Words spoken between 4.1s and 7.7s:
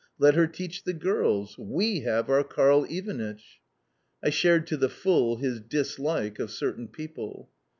I shared to the full his dislike of "certain people."